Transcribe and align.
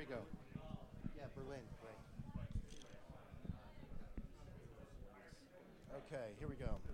we 0.00 0.06
go. 0.06 0.22
Yeah, 1.14 1.28
Berlind. 1.36 1.60
Right. 1.84 2.00
Okay, 6.08 6.32
here 6.38 6.48
we 6.48 6.54
go. 6.54 6.89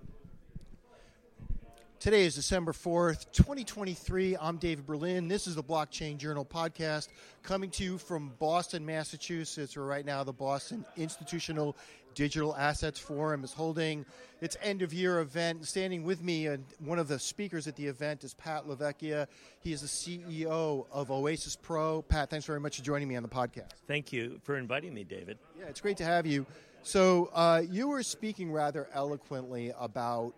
Today 2.07 2.25
is 2.25 2.37
December 2.37 2.71
4th, 2.71 3.33
2023. 3.33 4.37
I'm 4.41 4.59
David 4.59 4.87
Berlind. 4.87 5.29
This 5.29 5.49
is 5.49 5.57
the 5.57 5.63
Blockchain 5.65 6.19
Journal 6.19 6.45
podcast 6.45 7.09
coming 7.43 7.69
to 7.71 7.83
you 7.83 7.99
from 7.99 8.33
Boston, 8.39 8.87
Massachusetts, 8.87 9.77
where 9.77 9.87
right 9.87 10.07
now 10.07 10.23
the 10.23 10.33
Boston 10.33 10.85
Institutional 10.97 11.77
Digital 12.15 12.55
Assets 12.55 13.01
Forum 13.01 13.43
is 13.43 13.53
holding 13.53 14.07
its 14.41 14.57
end 14.63 14.83
of 14.83 14.95
year 14.95 15.19
event. 15.19 15.67
Standing 15.67 16.05
with 16.05 16.23
me, 16.23 16.47
and 16.47 16.65
one 16.79 17.01
of 17.01 17.09
the 17.09 17.19
speakers 17.19 17.67
at 17.67 17.75
the 17.75 17.89
event 17.89 18.23
is 18.23 18.35
Pat 18.35 18.69
LaVecchia. 18.69 19.27
He 19.59 19.73
is 19.73 19.81
the 19.81 19.89
CEO 19.89 20.87
of 20.93 21.11
Oasis 21.11 21.57
Pro. 21.57 22.03
Pat, 22.03 22.31
thanks 22.31 22.47
very 22.47 22.61
much 22.61 22.77
for 22.77 22.85
joining 22.85 23.09
me 23.09 23.17
on 23.17 23.25
the 23.25 23.29
podcast. 23.29 23.73
Thank 23.89 24.13
you 24.13 24.39
for 24.45 24.57
inviting 24.57 24.95
me, 24.95 25.03
David. 25.03 25.39
Yeah, 25.59 25.65
it's 25.67 25.81
great 25.81 25.97
to 25.97 26.05
have 26.05 26.25
you. 26.25 26.47
So, 26.85 27.31
uh, 27.35 27.65
you 27.69 27.89
were 27.89 28.05
speaking 28.05 28.53
rather 28.53 28.89
eloquently 28.95 29.73
about 29.77 30.35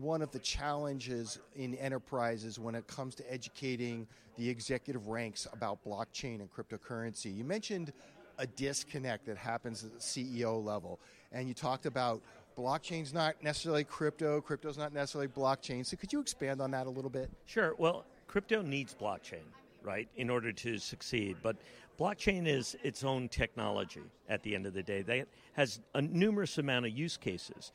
one 0.00 0.22
of 0.22 0.30
the 0.30 0.38
challenges 0.38 1.38
in 1.54 1.74
enterprises 1.76 2.58
when 2.58 2.74
it 2.74 2.86
comes 2.86 3.14
to 3.16 3.32
educating 3.32 4.06
the 4.36 4.48
executive 4.48 5.08
ranks 5.08 5.46
about 5.52 5.82
blockchain 5.84 6.40
and 6.40 6.48
cryptocurrency. 6.50 7.34
You 7.34 7.44
mentioned 7.44 7.92
a 8.38 8.46
disconnect 8.46 9.26
that 9.26 9.36
happens 9.36 9.84
at 9.84 9.92
the 9.94 9.98
CEO 9.98 10.62
level, 10.62 11.00
and 11.32 11.48
you 11.48 11.54
talked 11.54 11.86
about 11.86 12.20
blockchain's 12.56 13.12
not 13.12 13.42
necessarily 13.42 13.84
crypto, 13.84 14.40
crypto's 14.40 14.78
not 14.78 14.92
necessarily 14.92 15.28
blockchain. 15.28 15.84
So 15.84 15.96
could 15.96 16.12
you 16.12 16.20
expand 16.20 16.60
on 16.60 16.70
that 16.72 16.86
a 16.86 16.90
little 16.90 17.10
bit? 17.10 17.30
Sure. 17.46 17.74
Well, 17.78 18.04
crypto 18.26 18.62
needs 18.62 18.94
blockchain, 18.94 19.44
right, 19.82 20.08
in 20.16 20.30
order 20.30 20.52
to 20.52 20.78
succeed. 20.78 21.36
But 21.42 21.56
blockchain 21.98 22.46
is 22.46 22.76
its 22.82 23.04
own 23.04 23.28
technology 23.28 24.02
at 24.28 24.42
the 24.42 24.54
end 24.54 24.66
of 24.66 24.74
the 24.74 24.82
day. 24.82 25.02
That 25.02 25.28
has 25.54 25.80
a 25.94 26.02
numerous 26.02 26.58
amount 26.58 26.86
of 26.86 26.92
use 26.92 27.16
cases 27.16 27.72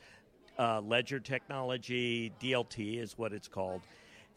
uh, 0.62 0.80
ledger 0.82 1.20
technology, 1.20 2.32
DLT 2.40 3.02
is 3.02 3.18
what 3.18 3.34
it's 3.34 3.48
called. 3.48 3.82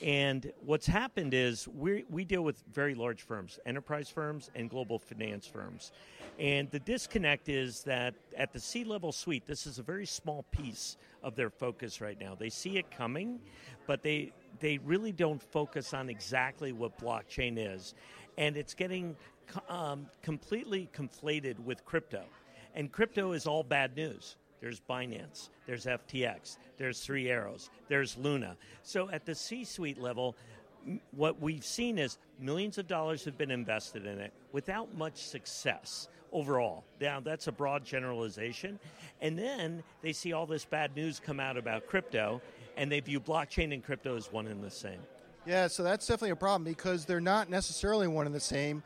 And 0.02 0.50
what's 0.64 0.86
happened 0.86 1.34
is 1.34 1.68
we 1.68 2.04
we 2.08 2.24
deal 2.24 2.42
with 2.42 2.64
very 2.72 2.94
large 2.94 3.22
firms, 3.22 3.60
enterprise 3.64 4.08
firms, 4.08 4.50
and 4.54 4.68
global 4.68 4.98
finance 4.98 5.46
firms. 5.46 5.92
And 6.38 6.68
the 6.70 6.80
disconnect 6.80 7.48
is 7.48 7.84
that 7.84 8.14
at 8.36 8.52
the 8.52 8.58
C 8.58 8.82
level 8.84 9.12
suite, 9.12 9.46
this 9.46 9.66
is 9.66 9.78
a 9.78 9.82
very 9.82 10.06
small 10.06 10.44
piece 10.50 10.96
of 11.22 11.36
their 11.36 11.50
focus 11.50 12.00
right 12.00 12.18
now. 12.18 12.34
They 12.34 12.48
see 12.48 12.78
it 12.78 12.90
coming, 12.90 13.38
but 13.86 14.02
they, 14.02 14.32
they 14.58 14.78
really 14.78 15.12
don't 15.12 15.40
focus 15.40 15.94
on 15.94 16.08
exactly 16.08 16.72
what 16.72 16.98
blockchain 16.98 17.54
is. 17.56 17.94
And 18.36 18.56
it's 18.56 18.74
getting 18.74 19.14
um, 19.68 20.06
completely 20.22 20.88
conflated 20.92 21.60
with 21.60 21.84
crypto. 21.84 22.24
And 22.74 22.90
crypto 22.90 23.30
is 23.30 23.46
all 23.46 23.62
bad 23.62 23.94
news 23.94 24.36
there's 24.60 24.80
Binance, 24.80 25.48
there's 25.66 25.86
FTX, 25.86 26.58
there's 26.78 27.00
Three 27.00 27.30
Arrows, 27.30 27.70
there's 27.88 28.16
Luna. 28.16 28.56
So 28.82 29.10
at 29.10 29.26
the 29.26 29.34
C 29.34 29.64
suite 29.64 29.98
level, 29.98 30.36
what 31.12 31.40
we've 31.40 31.64
seen 31.64 31.98
is 31.98 32.18
millions 32.40 32.78
of 32.78 32.86
dollars 32.86 33.24
have 33.24 33.38
been 33.38 33.50
invested 33.50 34.06
in 34.06 34.18
it 34.18 34.32
without 34.52 34.94
much 34.96 35.16
success 35.16 36.08
overall. 36.32 36.84
Now, 37.00 37.20
that's 37.20 37.46
a 37.46 37.52
broad 37.52 37.84
generalization. 37.84 38.78
And 39.22 39.38
then 39.38 39.82
they 40.02 40.12
see 40.12 40.32
all 40.32 40.46
this 40.46 40.64
bad 40.64 40.94
news 40.94 41.20
come 41.24 41.40
out 41.40 41.56
about 41.56 41.86
crypto, 41.86 42.42
and 42.76 42.90
they 42.90 43.00
view 43.00 43.20
blockchain 43.20 43.72
and 43.72 43.82
crypto 43.82 44.16
as 44.16 44.30
one 44.30 44.46
and 44.48 44.62
the 44.62 44.70
same. 44.70 45.00
Yeah, 45.46 45.68
so 45.68 45.82
that's 45.82 46.06
definitely 46.06 46.30
a 46.30 46.36
problem 46.36 46.64
because 46.64 47.04
they're 47.04 47.20
not 47.20 47.48
necessarily 47.48 48.08
one 48.08 48.26
and 48.26 48.34
the 48.34 48.40
same. 48.40 48.82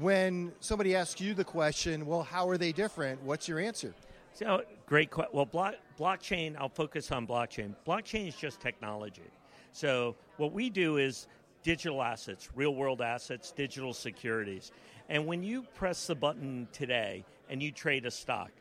When 0.00 0.52
somebody 0.60 0.94
asks 0.94 1.20
you 1.20 1.32
the 1.34 1.44
question, 1.44 2.04
well, 2.04 2.22
how 2.22 2.48
are 2.48 2.58
they 2.58 2.72
different? 2.72 3.22
What's 3.22 3.48
your 3.48 3.58
answer? 3.58 3.94
So, 4.38 4.62
great 4.86 5.10
question. 5.10 5.32
Well, 5.34 5.46
block, 5.46 5.74
blockchain, 5.98 6.54
I'll 6.56 6.68
focus 6.68 7.10
on 7.10 7.26
blockchain. 7.26 7.74
Blockchain 7.84 8.28
is 8.28 8.36
just 8.36 8.60
technology. 8.60 9.32
So, 9.72 10.14
what 10.36 10.52
we 10.52 10.70
do 10.70 10.98
is 10.98 11.26
digital 11.64 12.00
assets, 12.00 12.48
real 12.54 12.76
world 12.76 13.00
assets, 13.00 13.50
digital 13.50 13.92
securities. 13.92 14.70
And 15.08 15.26
when 15.26 15.42
you 15.42 15.64
press 15.74 16.06
the 16.06 16.14
button 16.14 16.68
today 16.70 17.24
and 17.50 17.60
you 17.60 17.72
trade 17.72 18.06
a 18.06 18.12
stock, 18.12 18.52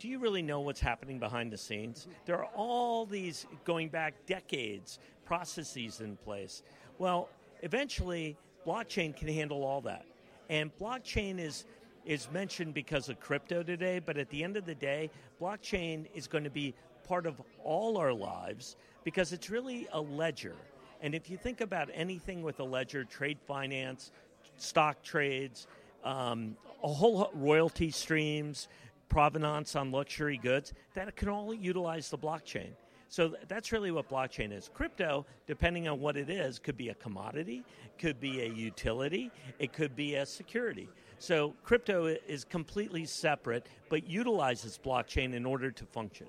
do 0.00 0.08
you 0.08 0.18
really 0.18 0.42
know 0.42 0.58
what's 0.58 0.80
happening 0.80 1.20
behind 1.20 1.52
the 1.52 1.58
scenes? 1.58 2.08
There 2.26 2.38
are 2.38 2.50
all 2.56 3.06
these, 3.06 3.46
going 3.64 3.90
back 3.90 4.14
decades, 4.26 4.98
processes 5.24 6.00
in 6.00 6.16
place. 6.16 6.64
Well, 6.98 7.28
eventually, 7.62 8.36
blockchain 8.66 9.16
can 9.16 9.28
handle 9.28 9.62
all 9.62 9.80
that. 9.82 10.06
And 10.50 10.76
blockchain 10.76 11.38
is 11.38 11.66
is 12.04 12.30
mentioned 12.32 12.74
because 12.74 13.08
of 13.08 13.20
crypto 13.20 13.62
today, 13.62 13.98
but 13.98 14.16
at 14.16 14.28
the 14.30 14.44
end 14.44 14.56
of 14.56 14.66
the 14.66 14.74
day, 14.74 15.10
blockchain 15.40 16.06
is 16.14 16.26
going 16.26 16.44
to 16.44 16.50
be 16.50 16.74
part 17.06 17.26
of 17.26 17.40
all 17.62 17.98
our 17.98 18.12
lives 18.12 18.76
because 19.04 19.32
it's 19.32 19.50
really 19.50 19.86
a 19.92 20.00
ledger. 20.00 20.54
And 21.02 21.14
if 21.14 21.28
you 21.28 21.36
think 21.36 21.60
about 21.60 21.88
anything 21.92 22.42
with 22.42 22.60
a 22.60 22.64
ledger, 22.64 23.04
trade 23.04 23.38
finance, 23.46 24.10
stock 24.56 25.02
trades, 25.02 25.66
um, 26.04 26.56
a 26.82 26.88
whole 26.88 27.30
royalty 27.34 27.90
streams, 27.90 28.68
provenance 29.08 29.76
on 29.76 29.90
luxury 29.90 30.38
goods, 30.38 30.72
that 30.94 31.14
can 31.16 31.28
all 31.28 31.52
utilize 31.54 32.08
the 32.10 32.18
blockchain. 32.18 32.70
So 33.14 33.32
that's 33.46 33.70
really 33.70 33.92
what 33.92 34.08
blockchain 34.08 34.52
is. 34.52 34.68
Crypto, 34.74 35.24
depending 35.46 35.86
on 35.86 36.00
what 36.00 36.16
it 36.16 36.28
is, 36.28 36.58
could 36.58 36.76
be 36.76 36.88
a 36.88 36.94
commodity, 36.94 37.62
could 37.96 38.18
be 38.18 38.40
a 38.40 38.48
utility, 38.48 39.30
it 39.60 39.72
could 39.72 39.94
be 39.94 40.16
a 40.16 40.26
security. 40.26 40.88
So 41.20 41.54
crypto 41.62 42.06
is 42.06 42.42
completely 42.42 43.04
separate, 43.04 43.68
but 43.88 44.08
utilizes 44.08 44.80
blockchain 44.84 45.32
in 45.32 45.46
order 45.46 45.70
to 45.70 45.84
function. 45.84 46.26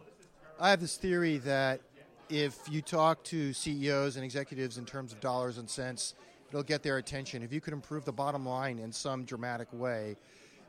I 0.59 0.69
have 0.69 0.79
this 0.79 0.95
theory 0.95 1.39
that 1.39 1.81
if 2.29 2.59
you 2.69 2.83
talk 2.83 3.23
to 3.23 3.51
CEOs 3.51 4.15
and 4.15 4.23
executives 4.23 4.77
in 4.77 4.85
terms 4.85 5.11
of 5.11 5.19
dollars 5.19 5.57
and 5.57 5.67
cents, 5.67 6.13
it'll 6.49 6.61
get 6.61 6.83
their 6.83 6.97
attention. 6.97 7.41
If 7.41 7.51
you 7.51 7.61
could 7.61 7.73
improve 7.73 8.05
the 8.05 8.13
bottom 8.13 8.45
line 8.45 8.77
in 8.77 8.91
some 8.91 9.25
dramatic 9.25 9.69
way. 9.73 10.17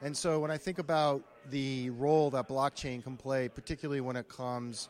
And 0.01 0.17
so 0.17 0.41
when 0.41 0.51
I 0.51 0.57
think 0.57 0.79
about 0.79 1.23
the 1.51 1.91
role 1.91 2.31
that 2.31 2.49
blockchain 2.49 3.03
can 3.03 3.19
play, 3.19 3.51
particularly 3.51 4.01
when 4.01 4.17
it 4.17 4.31
comes 4.31 4.89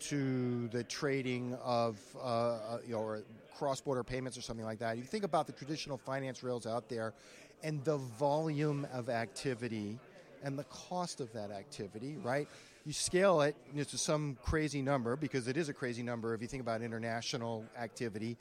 to 0.00 0.68
the 0.68 0.84
trading 0.84 1.54
of 1.62 1.98
uh, 2.16 2.18
uh 2.18 2.78
you 2.86 2.92
know, 2.92 3.22
cross-border 3.56 4.04
payments 4.04 4.36
or 4.36 4.42
something 4.42 4.66
like 4.66 4.78
that, 4.78 4.96
you 4.96 5.04
think 5.04 5.24
about 5.24 5.46
the 5.46 5.52
traditional 5.52 5.96
finance 5.96 6.42
rails 6.42 6.66
out 6.66 6.88
there 6.88 7.14
and 7.62 7.82
the 7.84 7.96
volume 7.96 8.86
of 8.92 9.08
activity 9.08 9.98
and 10.42 10.58
the 10.58 10.64
cost 10.64 11.20
of 11.20 11.32
that 11.32 11.50
activity, 11.50 12.16
right? 12.22 12.48
You 12.84 12.92
scale 12.92 13.40
it 13.40 13.56
to 13.76 13.98
some 13.98 14.36
crazy 14.42 14.82
number 14.82 15.16
because 15.16 15.48
it 15.48 15.56
is 15.56 15.68
a 15.68 15.72
crazy 15.72 16.02
number 16.02 16.34
if 16.34 16.40
you 16.40 16.46
think 16.46 16.62
about 16.62 16.82
international 16.82 17.64
activity. 17.76 18.36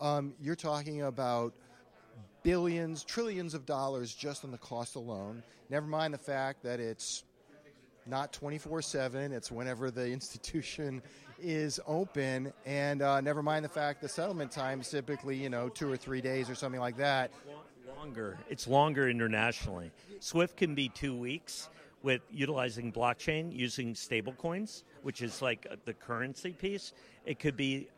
Um, 0.00 0.34
you're 0.40 0.54
talking 0.54 1.02
about 1.02 1.52
billions, 2.42 3.02
trillions 3.02 3.54
of 3.54 3.66
dollars 3.66 4.14
just 4.14 4.44
on 4.44 4.52
the 4.52 4.58
cost 4.58 4.94
alone. 4.94 5.42
Never 5.70 5.86
mind 5.86 6.14
the 6.14 6.18
fact 6.18 6.62
that 6.62 6.78
it's 6.78 7.24
not 8.08 8.32
24 8.32 8.82
7, 8.82 9.32
it's 9.32 9.50
whenever 9.50 9.90
the 9.90 10.06
institution 10.12 11.02
is 11.40 11.78
open. 11.86 12.52
And 12.66 13.02
uh, 13.02 13.20
never 13.20 13.42
mind 13.42 13.64
the 13.64 13.68
fact 13.68 14.00
the 14.00 14.08
settlement 14.08 14.50
time 14.50 14.80
is 14.80 14.88
typically, 14.88 15.36
you 15.36 15.50
know, 15.50 15.68
two 15.68 15.90
or 15.90 15.96
three 15.96 16.20
days 16.20 16.50
or 16.50 16.54
something 16.54 16.80
like 16.80 16.96
that 16.96 17.30
longer. 17.98 18.38
It's 18.48 18.66
longer 18.66 19.08
internationally. 19.08 19.90
Swift 20.20 20.56
can 20.56 20.74
be 20.74 20.88
two 20.88 21.14
weeks 21.14 21.68
with 22.02 22.20
utilizing 22.30 22.92
blockchain 22.92 23.54
using 23.54 23.94
stablecoins, 23.94 24.84
which 25.02 25.20
is 25.22 25.42
like 25.42 25.66
the 25.84 25.94
currency 25.94 26.52
piece. 26.52 26.92
It 27.26 27.38
could 27.38 27.56
be 27.56 27.88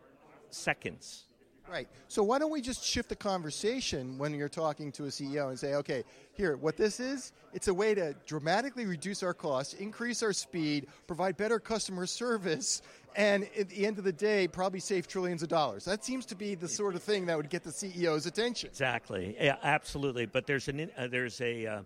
seconds. 0.51 1.25
Right. 1.71 1.89
So 2.09 2.25
why 2.25 2.41
don't 2.41 2.51
we 2.51 2.61
just 2.61 2.85
shift 2.85 3.09
the 3.09 3.17
conversation 3.17 4.19
when 4.19 4.35
you're 4.35 4.49
talking 4.49 4.91
to 4.93 5.05
a 5.05 5.09
CEO 5.09 5.51
and 5.51 5.59
say, 5.59 5.75
okay, 5.75 6.03
here, 6.33 6.57
what 6.57 6.77
this 6.77 6.99
is, 6.99 7.33
it's 7.53 7.69
a 7.69 7.75
way 7.75 7.95
to 7.95 8.15
dramatically 8.27 8.87
reduce 8.87 9.23
our 9.23 9.33
costs, 9.33 9.75
increase 9.75 10.21
our 10.23 10.33
speed, 10.33 10.89
provide 11.07 11.37
better 11.37 11.61
customer 11.61 12.07
service, 12.07 12.83
and 13.15 13.49
at 13.57 13.69
the 13.69 13.87
end 13.87 13.99
of 13.99 14.05
the 14.05 14.13
day, 14.13 14.49
probably 14.49 14.81
save 14.81 15.07
trillions 15.07 15.45
of 15.45 15.49
dollars. 15.49 15.85
That 15.85 16.05
seems 16.05 16.27
to 16.27 16.35
be 16.35 16.57
the 16.57 16.67
sort 16.67 16.97
of 16.97 17.05
thing 17.05 17.27
that 17.27 17.37
would 17.37 17.51
get 17.51 17.63
the 17.63 17.71
CEO's 17.71 18.27
attention. 18.27 18.69
Exactly. 18.71 19.37
Yeah, 19.41 19.57
absolutely. 19.63 20.27
But 20.27 20.47
there's 20.47 20.67
an 20.67 20.91
uh, 20.97 21.07
there's 21.07 21.41
a 21.41 21.67
uh, 21.67 21.83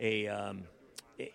a 0.00 0.28
um, 0.28 0.62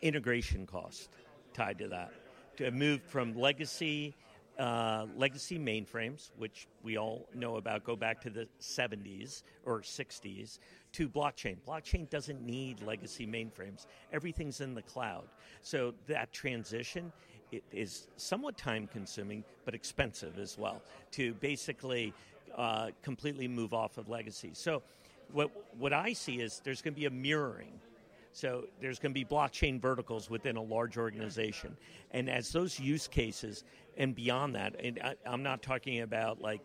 integration 0.01 0.65
cost 0.65 1.09
tied 1.53 1.79
to 1.79 1.87
that 1.89 2.11
to 2.57 2.71
move 2.71 3.01
from 3.03 3.33
legacy 3.35 4.13
uh, 4.59 5.05
legacy 5.15 5.57
mainframes, 5.57 6.31
which 6.37 6.67
we 6.83 6.97
all 6.97 7.27
know 7.33 7.55
about, 7.55 7.83
go 7.83 7.95
back 7.95 8.21
to 8.21 8.29
the 8.29 8.47
70s 8.59 9.43
or 9.65 9.79
60s, 9.79 10.59
to 10.91 11.07
blockchain. 11.07 11.57
Blockchain 11.67 12.09
doesn't 12.09 12.41
need 12.45 12.81
legacy 12.81 13.25
mainframes. 13.25 13.85
Everything's 14.11 14.59
in 14.59 14.75
the 14.75 14.81
cloud. 14.81 15.27
So 15.61 15.93
that 16.07 16.33
transition 16.33 17.11
it 17.51 17.63
is 17.71 18.07
somewhat 18.17 18.57
time 18.57 18.87
consuming, 18.91 19.43
but 19.65 19.73
expensive 19.73 20.37
as 20.37 20.57
well 20.57 20.81
to 21.11 21.33
basically 21.35 22.13
uh, 22.55 22.89
completely 23.01 23.47
move 23.47 23.73
off 23.73 23.97
of 23.97 24.09
legacy. 24.09 24.51
So 24.53 24.83
what, 25.31 25.49
what 25.77 25.93
I 25.93 26.13
see 26.13 26.41
is 26.41 26.61
there's 26.63 26.81
going 26.81 26.93
to 26.93 26.99
be 26.99 27.05
a 27.05 27.11
mirroring 27.11 27.79
So 28.31 28.65
there's 28.79 28.99
going 28.99 29.13
to 29.13 29.19
be 29.19 29.25
blockchain 29.25 29.81
verticals 29.81 30.29
within 30.29 30.55
a 30.55 30.61
large 30.61 30.97
organization. 30.97 31.75
And 32.11 32.29
as 32.29 32.51
those 32.51 32.79
use 32.79 33.07
cases 33.07 33.63
and 33.97 34.15
beyond 34.15 34.55
that, 34.55 34.75
and 34.83 34.99
I, 35.03 35.15
I'm 35.25 35.43
not 35.43 35.61
talking 35.61 36.01
about 36.01 36.41
like 36.41 36.61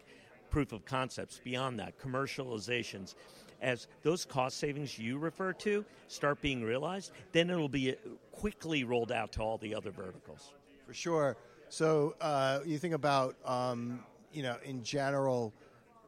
proof 0.51 0.73
of 0.73 0.85
concepts, 0.85 1.41
beyond 1.43 1.81
that, 1.81 1.99
commercializations, 1.99 3.15
as 3.61 3.89
those 4.03 4.25
cost 4.25 4.59
savings 4.59 4.99
you 4.99 5.19
refer 5.19 5.53
to 5.55 5.85
start 6.09 6.41
being 6.43 6.63
realized, 6.63 7.13
then 7.33 7.51
it'll 7.51 7.69
be 7.69 7.97
quickly 8.31 8.85
rolled 8.85 9.11
out 9.11 9.33
to 9.33 9.41
all 9.41 9.59
the 9.59 9.75
other 9.75 9.91
verticals. 9.91 10.53
For 10.87 10.95
sure. 10.95 11.37
So 11.71 12.15
uh, 12.21 12.61
you 12.65 12.79
think 12.79 12.95
about, 12.95 13.37
um, 13.45 14.01
you 14.33 14.43
know, 14.43 14.57
in 14.65 14.83
general, 14.85 15.53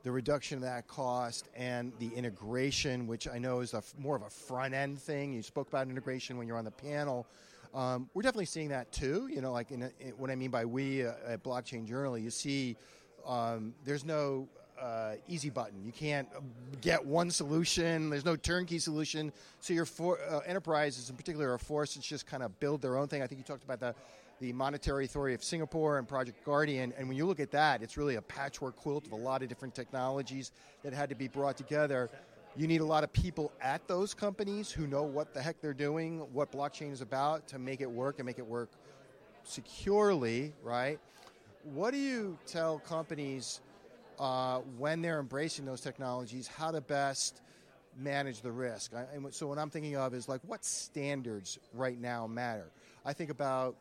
the 0.07 0.13
reduction 0.13 0.57
of 0.57 0.63
that 0.63 0.87
cost 0.87 1.49
and 1.57 1.93
the 1.99 2.07
integration, 2.15 3.09
which 3.09 3.27
I 3.27 3.39
know 3.39 3.59
is 3.59 3.75
a, 3.75 3.83
more 3.99 4.15
of 4.15 4.23
a 4.23 4.31
front 4.31 4.73
end 4.73 5.01
thing. 5.01 5.33
You 5.33 5.43
spoke 5.43 5.67
about 5.67 5.89
integration 5.89 6.37
when 6.37 6.47
you're 6.47 6.59
on 6.59 6.65
the 6.65 6.71
panel. 6.71 7.27
Um, 7.75 8.09
we're 8.15 8.23
definitely 8.23 8.45
seeing 8.45 8.69
that 8.69 8.93
too. 8.93 9.29
You 9.29 9.41
know, 9.41 9.51
like 9.51 9.73
in, 9.73 9.91
in, 9.99 10.11
what 10.11 10.31
I 10.31 10.37
mean 10.37 10.53
by 10.53 10.65
we 10.65 11.05
uh, 11.05 11.15
at 11.27 11.43
Blockchain 11.43 11.89
Journal, 11.89 12.17
you 12.17 12.31
see 12.31 12.77
um, 13.27 13.75
there's 13.85 14.05
no 14.05 14.47
uh, 14.81 15.15
easy 15.27 15.51
button. 15.51 15.85
You 15.85 15.91
can't 15.91 16.29
get 16.81 17.05
one 17.05 17.29
solution. 17.33 18.09
There's 18.09 18.25
no 18.25 18.37
turnkey 18.37 18.79
solution. 18.79 19.33
So 19.59 19.75
your 19.75 19.87
for, 19.87 20.21
uh, 20.21 20.39
enterprises, 20.47 21.11
in 21.11 21.17
particular, 21.17 21.53
are 21.53 21.59
forced 21.59 21.95
to 21.95 22.01
just 22.01 22.29
kind 22.29 22.45
of 22.45 22.61
build 22.61 22.81
their 22.81 22.97
own 22.97 23.09
thing. 23.09 23.23
I 23.23 23.27
think 23.27 23.41
you 23.41 23.45
talked 23.45 23.65
about 23.65 23.81
the 23.81 23.93
the 24.41 24.53
Monetary 24.53 25.07
Authority 25.07 25.35
of 25.35 25.43
Singapore 25.43 25.99
and 25.99 26.07
Project 26.07 26.45
Guardian. 26.45 26.93
And 26.99 27.09
when 27.09 27.17
you 27.17 27.27
look 27.27 27.41
at 27.41 27.51
that, 27.53 27.83
it's 27.83 27.97
really 27.97 28.17
a 28.17 28.23
patchwork 28.23 28.77
quilt 28.77 29.07
of 29.07 29.13
a 29.13 29.17
lot 29.17 29.43
of 29.43 29.49
different 29.49 29.75
technologies 29.75 30.53
that 30.83 30.93
had 30.93 31.09
to 31.09 31.15
be 31.15 31.29
brought 31.29 31.57
together. 31.57 32.11
You 32.57 32.67
need 32.67 32.81
a 32.81 32.85
lot 32.85 33.05
of 33.05 33.13
people 33.13 33.53
at 33.61 33.87
those 33.89 34.15
companies 34.15 34.71
who 34.71 34.87
know 34.87 35.03
what 35.03 35.33
the 35.35 35.41
heck 35.41 35.61
they're 35.61 35.75
doing, 35.75 36.21
what 36.33 36.53
blockchain 36.53 36.93
is 36.93 37.01
about 37.01 37.47
to 37.49 37.59
make 37.59 37.81
it 37.81 37.91
work 37.91 38.19
and 38.19 38.27
make 38.27 38.39
it 38.39 38.47
work 38.47 38.71
securely, 39.45 40.53
right? 40.63 40.99
What 41.75 41.93
do 41.93 41.99
you 41.99 42.39
tell 42.47 42.79
companies 42.79 43.61
uh, 44.19 44.61
when 44.79 45.03
they're 45.03 45.21
embracing 45.21 45.65
those 45.65 45.81
technologies 45.81 46.47
how 46.47 46.71
to 46.71 46.81
best 46.81 47.41
manage 47.99 48.41
the 48.41 48.53
risk? 48.53 48.93
I, 48.95 49.05
so, 49.31 49.47
what 49.47 49.59
I'm 49.59 49.71
thinking 49.71 49.97
of 49.97 50.15
is 50.15 50.29
like 50.29 50.41
what 50.47 50.65
standards 50.65 51.59
right 51.75 52.01
now 52.01 52.27
matter. 52.27 52.71
I 53.05 53.13
think 53.13 53.31
about 53.31 53.77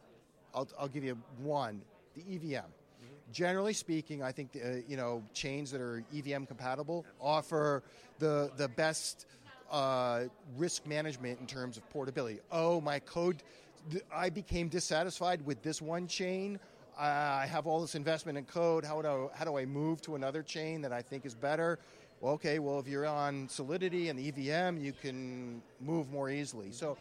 I'll, 0.55 0.67
I'll 0.79 0.87
give 0.87 1.03
you 1.03 1.17
one: 1.43 1.81
the 2.15 2.21
EVM. 2.21 2.55
Mm-hmm. 2.55 3.31
Generally 3.31 3.73
speaking, 3.73 4.23
I 4.23 4.31
think 4.31 4.55
uh, 4.55 4.77
you 4.87 4.97
know 4.97 5.21
chains 5.33 5.69
that 5.71 5.81
are 5.81 6.03
EVM 6.15 6.45
compatible 6.45 7.05
offer 7.19 7.83
the 8.19 8.49
the 8.57 8.69
best 8.69 9.27
uh, 9.71 10.23
risk 10.57 10.85
management 10.85 11.39
in 11.39 11.47
terms 11.47 11.77
of 11.77 11.89
portability. 11.89 12.39
Oh, 12.51 12.81
my 12.81 12.99
code, 12.99 13.43
I 14.13 14.29
became 14.29 14.67
dissatisfied 14.67 15.45
with 15.45 15.61
this 15.61 15.81
one 15.81 16.07
chain. 16.07 16.59
I 16.97 17.45
have 17.47 17.67
all 17.67 17.81
this 17.81 17.95
investment 17.95 18.37
in 18.37 18.45
code. 18.45 18.85
How 18.85 19.01
do 19.01 19.07
I, 19.07 19.37
how 19.37 19.45
do 19.45 19.57
I 19.57 19.65
move 19.65 20.01
to 20.03 20.15
another 20.15 20.41
chain 20.41 20.81
that 20.81 20.93
I 20.93 21.01
think 21.01 21.25
is 21.25 21.35
better? 21.35 21.77
Well, 22.21 22.33
okay, 22.33 22.59
well 22.59 22.79
if 22.79 22.87
you're 22.87 23.05
on 23.05 23.49
Solidity 23.49 24.07
and 24.07 24.17
the 24.17 24.29
EVM, 24.29 24.77
you 24.77 24.93
can 24.93 25.61
move 25.81 26.09
more 26.09 26.29
easily. 26.29 26.71
So 26.71 26.97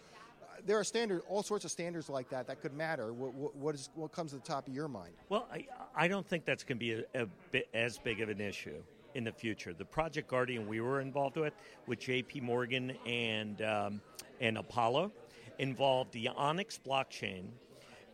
there 0.64 0.78
are 0.78 0.84
standard, 0.84 1.22
all 1.28 1.42
sorts 1.42 1.64
of 1.64 1.70
standards 1.70 2.08
like 2.08 2.28
that 2.30 2.46
that 2.46 2.60
could 2.60 2.74
matter. 2.74 3.12
What, 3.12 3.34
what, 3.34 3.56
what, 3.56 3.74
is, 3.74 3.90
what 3.94 4.12
comes 4.12 4.30
to 4.32 4.36
the 4.36 4.42
top 4.42 4.66
of 4.66 4.74
your 4.74 4.88
mind? 4.88 5.12
Well, 5.28 5.46
I, 5.52 5.66
I 5.94 6.08
don't 6.08 6.26
think 6.26 6.44
that's 6.44 6.64
going 6.64 6.78
to 6.78 6.80
be 6.80 6.92
a, 6.92 7.22
a 7.22 7.26
bit 7.50 7.68
as 7.74 7.98
big 7.98 8.20
of 8.20 8.28
an 8.28 8.40
issue 8.40 8.82
in 9.14 9.24
the 9.24 9.32
future. 9.32 9.72
The 9.72 9.84
Project 9.84 10.28
Guardian 10.28 10.66
we 10.66 10.80
were 10.80 11.00
involved 11.00 11.36
with, 11.36 11.54
with 11.86 12.00
J.P. 12.00 12.40
Morgan 12.40 12.96
and 13.06 13.62
um, 13.62 14.00
and 14.40 14.58
Apollo, 14.58 15.12
involved 15.58 16.12
the 16.12 16.28
Onyx 16.28 16.78
blockchain, 16.84 17.44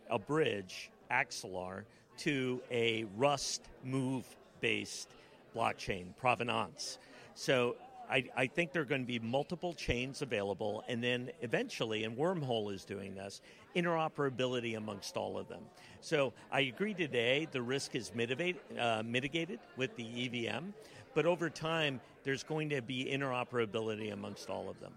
a 0.09 0.19
bridge, 0.19 0.91
Axelar, 1.11 1.83
to 2.17 2.61
a 2.69 3.05
Rust 3.17 3.67
move 3.83 4.25
based 4.59 5.09
blockchain, 5.55 6.15
Provenance. 6.17 6.99
So 7.33 7.75
I, 8.11 8.25
I, 8.35 8.47
think 8.47 8.73
there 8.73 8.81
are 8.81 8.85
going 8.85 9.01
to 9.01 9.07
be 9.07 9.19
multiple 9.19 9.73
chains 9.73 10.21
available, 10.21 10.83
and 10.89 11.01
then 11.01 11.31
eventually, 11.41 12.03
and 12.03 12.17
Wormhole 12.17 12.73
is 12.73 12.83
doing 12.83 13.15
this, 13.15 13.41
interoperability 13.75 14.75
amongst 14.75 15.15
all 15.15 15.37
of 15.37 15.47
them. 15.47 15.61
So 16.01 16.33
I 16.51 16.61
agree 16.61 16.93
today 16.93 17.47
the 17.51 17.61
risk 17.61 17.95
is 17.95 18.13
mitigate, 18.13 18.57
uh, 18.77 19.01
mitigated 19.05 19.59
with 19.77 19.95
the 19.95 20.03
EVM, 20.25 20.65
but 21.13 21.25
over 21.25 21.49
time, 21.49 22.01
there's 22.23 22.43
going 22.43 22.69
to 22.69 22.81
be 22.81 23.05
interoperability 23.05 24.11
amongst 24.11 24.49
all 24.49 24.69
of 24.69 24.79
them. 24.79 24.93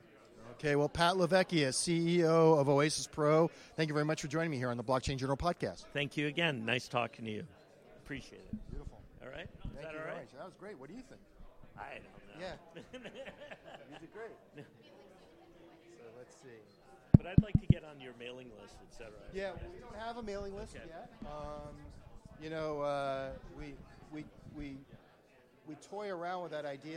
Okay, 0.52 0.76
well, 0.76 0.88
Pat 0.88 1.14
LaVecchia, 1.14 1.68
CEO 1.68 2.58
of 2.58 2.68
Oasis 2.68 3.06
Pro, 3.06 3.50
thank 3.76 3.88
you 3.88 3.94
very 3.94 4.04
much 4.04 4.22
for 4.22 4.28
joining 4.28 4.50
me 4.50 4.56
here 4.56 4.70
on 4.70 4.76
the 4.76 4.84
Blockchain 4.84 5.16
Journal 5.18 5.36
podcast. 5.36 5.84
Thank 5.92 6.16
you 6.16 6.26
again. 6.28 6.64
Nice 6.64 6.88
talking 6.88 7.24
to 7.24 7.30
you. 7.30 7.44
Appreciate 8.04 8.42
it. 8.52 8.70
Beautiful. 8.70 9.00
All 9.22 9.30
right? 9.30 9.44
Is 9.44 9.48
thank 9.62 9.86
that 9.86 9.94
all 9.94 10.06
right? 10.06 10.28
That 10.36 10.44
was 10.44 10.54
great. 10.58 10.78
What 10.78 10.88
do 10.88 10.94
you 10.94 11.02
think? 11.08 11.20
I. 11.78 11.98
Yeah. 12.44 12.82
you 12.92 13.96
did 14.00 14.12
great. 14.12 14.36
so 14.56 16.04
let's 16.18 16.34
see. 16.42 16.60
But 17.16 17.26
I'd 17.26 17.42
like 17.42 17.58
to 17.60 17.66
get 17.66 17.84
on 17.84 18.00
your 18.00 18.12
mailing 18.18 18.50
list, 18.60 18.76
etc. 18.90 19.12
Yeah, 19.32 19.52
we 19.72 19.80
don't 19.80 19.96
have 19.96 20.16
a 20.16 20.22
mailing 20.22 20.54
list 20.56 20.76
okay. 20.76 20.84
yet. 20.86 21.10
Um, 21.22 21.74
you 22.42 22.50
know, 22.50 22.80
uh, 22.82 23.30
we 23.58 23.74
we 24.12 24.24
we 24.56 24.76
we 25.66 25.74
toy 25.76 26.10
around 26.10 26.42
with 26.42 26.52
that 26.52 26.66
idea 26.66 26.92